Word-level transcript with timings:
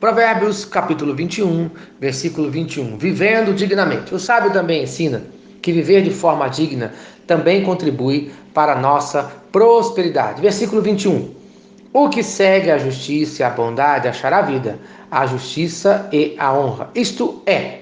Provérbios 0.00 0.64
capítulo 0.64 1.12
21, 1.12 1.68
versículo 1.98 2.48
21. 2.48 2.96
Vivendo 2.98 3.52
dignamente. 3.52 4.14
O 4.14 4.18
sábio 4.18 4.52
também 4.52 4.84
ensina 4.84 5.24
que 5.60 5.72
viver 5.72 6.02
de 6.02 6.10
forma 6.10 6.46
digna 6.46 6.92
também 7.26 7.64
contribui 7.64 8.30
para 8.54 8.74
a 8.74 8.80
nossa 8.80 9.24
prosperidade. 9.50 10.40
Versículo 10.40 10.80
21. 10.82 11.34
O 11.92 12.08
que 12.08 12.22
segue 12.22 12.70
a 12.70 12.78
justiça 12.78 13.42
e 13.42 13.44
a 13.44 13.50
bondade 13.50 14.06
achará 14.06 14.40
vida, 14.40 14.78
a 15.10 15.26
justiça 15.26 16.08
e 16.12 16.36
a 16.38 16.52
honra. 16.52 16.90
Isto 16.94 17.42
é, 17.44 17.80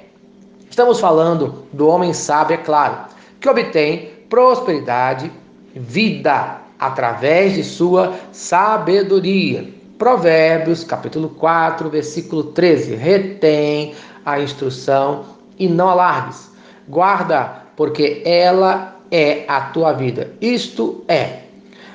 estamos 0.71 0.99
falando 0.99 1.67
do 1.71 1.87
homem 1.87 2.15
sábio, 2.15 2.55
é 2.55 2.57
claro, 2.57 2.97
que 3.39 3.47
obtém 3.47 4.09
prosperidade, 4.31 5.31
vida 5.75 6.63
através 6.79 7.55
de 7.55 7.63
sua 7.63 8.15
sabedoria. 8.33 9.77
Provérbios, 9.99 10.85
capítulo 10.85 11.31
4, 11.31 11.89
versículo 11.89 12.45
13. 12.45 12.95
Retém 12.97 13.95
a 14.25 14.39
instrução 14.39 15.25
e 15.59 15.69
não 15.69 15.89
alargues. 15.89 16.51
Guarda, 16.87 17.63
porque 17.75 18.23
ela 18.25 18.97
é 19.11 19.45
a 19.49 19.61
tua 19.63 19.93
vida. 19.93 20.33
Isto 20.41 21.03
é, 21.09 21.41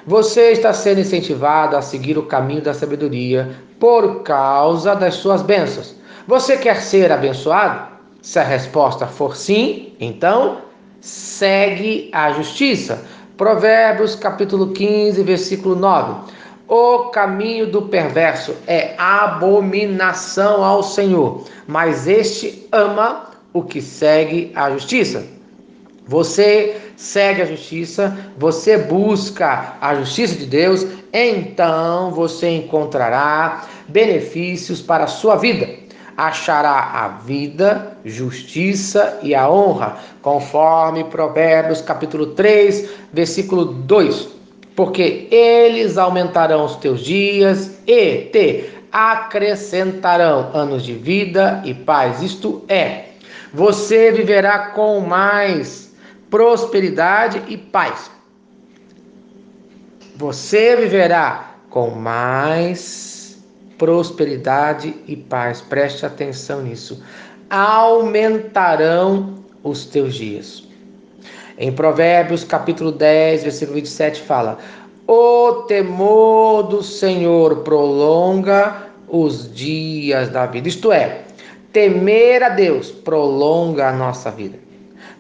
você 0.06 0.52
está 0.52 0.74
sendo 0.74 1.02
incentivado 1.02 1.78
a 1.78 1.82
seguir 1.82 2.18
o 2.18 2.24
caminho 2.24 2.62
da 2.62 2.74
sabedoria 2.74 3.52
por 3.80 4.24
causa 4.24 4.96
das 4.96 5.16
suas 5.16 5.44
bênçãos. 5.44 5.96
Você 6.28 6.58
quer 6.58 6.82
ser 6.82 7.12
abençoado? 7.12 7.92
Se 8.22 8.40
a 8.40 8.44
resposta 8.44 9.06
for 9.06 9.36
sim, 9.36 9.94
então 10.00 10.58
segue 11.00 12.10
a 12.14 12.32
justiça. 12.32 13.04
Provérbios 13.38 14.16
capítulo 14.16 14.72
15, 14.72 15.22
versículo 15.24 15.76
9. 15.76 16.32
O 16.74 17.10
caminho 17.10 17.68
do 17.68 17.82
perverso 17.82 18.56
é 18.66 18.96
abominação 18.98 20.64
ao 20.64 20.82
Senhor, 20.82 21.44
mas 21.68 22.08
este 22.08 22.66
ama 22.72 23.30
o 23.52 23.62
que 23.62 23.82
segue 23.82 24.54
a 24.56 24.72
justiça. 24.72 25.26
Você 26.08 26.80
segue 26.96 27.42
a 27.42 27.46
justiça, 27.46 28.18
você 28.38 28.78
busca 28.78 29.76
a 29.82 29.96
justiça 29.96 30.36
de 30.36 30.46
Deus, 30.46 30.88
então 31.12 32.12
você 32.12 32.48
encontrará 32.56 33.66
benefícios 33.90 34.82
para 34.82 35.04
a 35.04 35.08
sua 35.08 35.36
vida. 35.36 35.70
Achará 36.16 36.90
a 36.94 37.08
vida, 37.10 37.98
justiça 38.06 39.20
e 39.22 39.36
a 39.36 39.50
honra, 39.52 39.98
conforme 40.22 41.04
Provérbios 41.04 41.82
capítulo 41.82 42.28
3, 42.28 42.90
versículo 43.12 43.66
2 43.66 44.40
porque 44.82 45.28
eles 45.30 45.96
aumentarão 45.96 46.66
os 46.66 46.76
teus 46.78 47.02
dias 47.02 47.78
e 47.86 48.22
te 48.32 48.68
acrescentarão 48.92 50.50
anos 50.56 50.84
de 50.84 50.96
vida 50.96 51.62
e 51.64 51.72
paz. 51.72 52.24
Isto 52.24 52.66
é, 52.68 53.10
você 53.54 54.12
viverá 54.12 54.70
com 54.70 55.00
mais 55.02 55.94
prosperidade 56.32 57.44
e 57.48 57.58
paz. 57.58 58.10
Você 60.16 60.76
viverá 60.76 61.52
com 61.70 61.92
mais 61.92 63.40
prosperidade 63.78 64.96
e 65.06 65.16
paz. 65.16 65.62
Preste 65.62 66.08
atenção 66.08 66.64
nisso. 66.64 67.04
Aumentarão 67.52 69.44
os 69.62 69.86
teus 69.86 70.16
dias. 70.16 70.71
Em 71.58 71.72
Provérbios, 71.72 72.44
capítulo 72.44 72.92
10, 72.92 73.44
versículo 73.44 73.76
27, 73.76 74.22
fala: 74.22 74.58
O 75.08 75.64
temor 75.68 76.64
do 76.64 76.84
Senhor 76.84 77.58
prolonga 77.58 78.88
os 79.08 79.54
dias 79.54 80.30
da 80.30 80.46
vida. 80.46 80.68
Isto 80.68 80.92
é, 80.92 81.22
temer 81.74 82.44
a 82.44 82.50
Deus 82.50 82.92
prolonga 82.92 83.90
a 83.90 83.92
nossa 83.92 84.32
vida. 84.32 84.58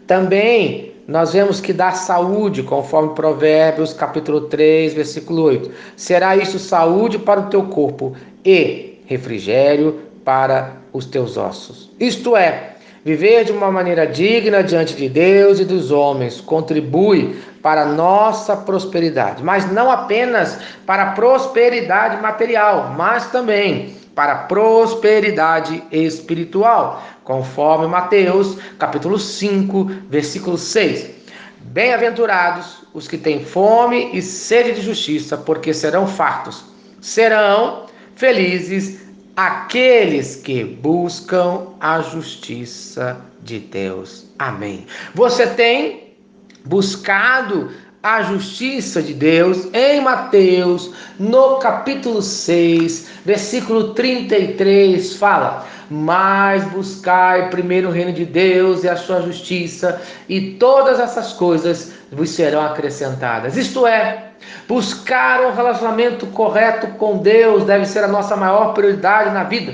Também 0.07 0.91
nós 1.07 1.33
vemos 1.33 1.59
que 1.59 1.73
dá 1.73 1.91
saúde, 1.91 2.63
conforme 2.63 3.13
Provérbios 3.13 3.94
capítulo 3.94 4.41
3, 4.41 4.94
versículo 4.94 5.44
8. 5.44 5.72
Será 5.95 6.38
isso 6.38 6.57
saúde 6.57 7.19
para 7.19 7.41
o 7.41 7.50
teu 7.50 7.63
corpo 7.63 8.16
e 8.45 9.01
refrigério 9.06 10.00
para 10.23 10.77
os 10.94 11.06
teus 11.06 11.35
ossos. 11.35 11.91
Isto 12.00 12.38
é, 12.38 12.70
Viver 13.03 13.45
de 13.45 13.51
uma 13.51 13.72
maneira 13.72 14.06
digna 14.06 14.63
diante 14.63 14.95
de 14.95 15.09
Deus 15.09 15.59
e 15.59 15.66
dos 15.66 15.89
homens 15.89 16.39
contribui 16.39 17.35
para 17.59 17.81
a 17.81 17.85
nossa 17.85 18.56
prosperidade, 18.56 19.44
mas 19.44 19.72
não 19.72 19.89
apenas 19.89 20.59
para 20.85 21.03
a 21.03 21.12
prosperidade 21.13 22.22
material, 22.22 22.94
mas 22.95 23.25
também 23.31 23.95
para 24.13 24.34
a 24.34 24.38
prosperidade 24.44 25.84
espiritual, 25.91 27.01
conforme 27.23 27.88
Mateus, 27.88 28.57
capítulo 28.78 29.18
5, 29.18 29.85
versículo 30.07 30.57
6. 30.57 31.09
Bem-aventurados 31.62 32.83
os 32.94 33.07
que 33.07 33.18
têm 33.18 33.44
fome 33.44 34.12
e 34.13 34.22
sede 34.22 34.73
de 34.73 34.81
justiça, 34.81 35.38
porque 35.38 35.73
serão 35.73 36.06
fartos. 36.06 36.66
Serão 37.00 37.85
felizes 38.16 39.00
aqueles 39.36 40.36
que 40.36 40.64
buscam 40.64 41.68
a 41.80 42.02
justiça 42.02 43.19
de 43.42 43.59
Deus. 43.59 44.25
Amém. 44.38 44.86
Você 45.16 45.47
tem 45.47 46.16
buscado 46.66 47.72
a 48.03 48.24
justiça 48.24 49.02
de 49.02 49.14
Deus 49.14 49.68
em 49.74 50.02
Mateus, 50.02 50.92
no 51.19 51.58
capítulo 51.58 52.22
6, 52.22 53.09
versículo 53.24 53.94
33, 53.94 55.16
fala: 55.16 55.68
Mas 55.90 56.63
buscai 56.72 57.50
primeiro 57.50 57.90
o 57.90 57.92
reino 57.92 58.12
de 58.12 58.25
Deus 58.25 58.84
e 58.84 58.90
a 58.90 58.96
sua 58.96 59.22
justiça, 59.22 60.02
e 60.28 60.53
todas 60.53 61.00
essas 61.00 61.34
coisas 61.34 61.94
vos 62.12 62.31
serão 62.31 62.66
acrescentadas. 62.66 63.56
Isto 63.56 63.86
é, 63.86 64.31
Buscar 64.68 65.41
um 65.41 65.53
relacionamento 65.53 66.28
correto 66.28 66.88
com 66.97 67.18
Deus 67.18 67.66
deve 67.66 67.85
ser 67.85 68.03
a 68.03 68.07
nossa 68.07 68.35
maior 68.35 68.74
prioridade 68.74 69.31
na 69.31 69.44
vida. 69.44 69.74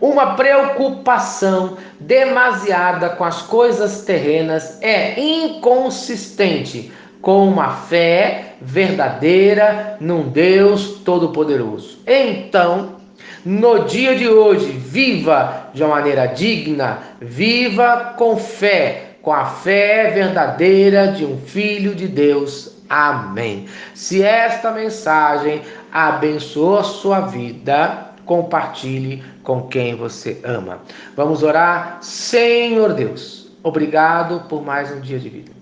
Uma 0.00 0.34
preocupação 0.34 1.76
demasiada 1.98 3.08
com 3.10 3.24
as 3.24 3.42
coisas 3.42 4.02
terrenas 4.02 4.78
é 4.82 5.18
inconsistente 5.18 6.92
com 7.22 7.48
uma 7.48 7.70
fé 7.70 8.54
verdadeira 8.60 9.96
num 9.98 10.28
Deus 10.28 11.00
Todo-Poderoso. 11.04 11.98
Então, 12.06 12.96
no 13.44 13.84
dia 13.84 14.14
de 14.14 14.28
hoje, 14.28 14.70
viva 14.70 15.70
de 15.72 15.82
uma 15.82 15.96
maneira 15.96 16.26
digna, 16.26 16.98
viva 17.20 18.14
com 18.18 18.36
fé, 18.36 19.16
com 19.22 19.32
a 19.32 19.46
fé 19.46 20.10
verdadeira 20.14 21.08
de 21.08 21.24
um 21.24 21.38
filho 21.38 21.94
de 21.94 22.06
Deus 22.06 22.75
Amém. 22.88 23.66
Se 23.94 24.22
esta 24.22 24.70
mensagem 24.70 25.62
abençoou 25.92 26.82
sua 26.84 27.20
vida, 27.20 28.12
compartilhe 28.24 29.22
com 29.42 29.62
quem 29.62 29.96
você 29.96 30.40
ama. 30.44 30.80
Vamos 31.16 31.42
orar. 31.42 31.98
Senhor 32.00 32.92
Deus, 32.92 33.50
obrigado 33.62 34.40
por 34.48 34.62
mais 34.62 34.90
um 34.92 35.00
dia 35.00 35.18
de 35.18 35.28
vida. 35.28 35.52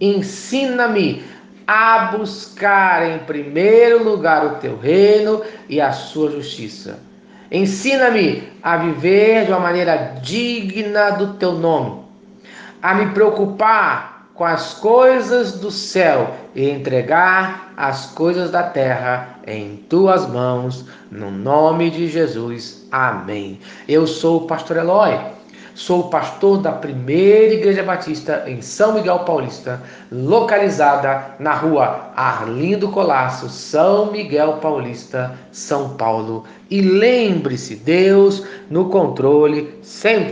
Ensina-me 0.00 1.24
a 1.66 2.12
buscar 2.16 3.10
em 3.10 3.18
primeiro 3.20 4.04
lugar 4.04 4.46
o 4.46 4.56
teu 4.56 4.78
reino 4.78 5.42
e 5.68 5.80
a 5.80 5.92
sua 5.92 6.30
justiça. 6.30 7.00
Ensina-me 7.50 8.52
a 8.62 8.76
viver 8.76 9.46
de 9.46 9.52
uma 9.52 9.60
maneira 9.60 10.18
digna 10.22 11.10
do 11.10 11.34
teu 11.34 11.52
nome, 11.52 12.02
a 12.82 12.94
me 12.94 13.12
preocupar 13.12 14.15
com 14.36 14.44
as 14.44 14.74
coisas 14.74 15.52
do 15.52 15.70
céu 15.70 16.34
e 16.54 16.68
entregar 16.68 17.72
as 17.76 18.06
coisas 18.06 18.50
da 18.50 18.62
terra 18.62 19.38
em 19.46 19.76
tuas 19.88 20.28
mãos, 20.28 20.84
no 21.10 21.30
nome 21.30 21.90
de 21.90 22.06
Jesus. 22.06 22.86
Amém. 22.92 23.58
Eu 23.88 24.06
sou 24.06 24.42
o 24.42 24.46
pastor 24.46 24.76
Eloy. 24.76 25.18
Sou 25.74 26.08
pastor 26.08 26.56
da 26.62 26.72
primeira 26.72 27.52
Igreja 27.52 27.82
Batista 27.82 28.44
em 28.46 28.62
São 28.62 28.94
Miguel 28.94 29.18
Paulista, 29.20 29.82
localizada 30.10 31.34
na 31.38 31.52
rua 31.52 32.12
Arlindo 32.16 32.88
Colasso, 32.88 33.50
São 33.50 34.10
Miguel 34.10 34.54
Paulista, 34.54 35.38
São 35.52 35.90
Paulo. 35.90 36.44
E 36.70 36.80
lembre-se, 36.80 37.76
Deus 37.76 38.42
no 38.70 38.88
controle 38.88 39.78
sempre. 39.82 40.24